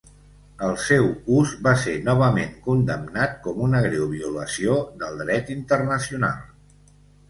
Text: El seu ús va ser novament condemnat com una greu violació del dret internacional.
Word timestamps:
El 0.67 0.71
seu 0.85 1.09
ús 1.41 1.51
va 1.67 1.73
ser 1.83 1.93
novament 2.09 2.57
condemnat 2.69 3.39
com 3.47 3.63
una 3.69 3.85
greu 3.87 4.11
violació 4.17 4.83
del 5.05 5.25
dret 5.25 5.57
internacional. 5.61 6.47